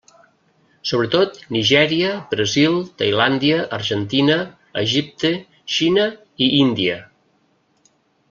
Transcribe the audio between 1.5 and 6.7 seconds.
Nigèria, Brasil, Tailàndia, Argentina, Egipte, Xina i